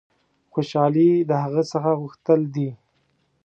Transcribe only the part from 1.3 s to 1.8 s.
هغه څه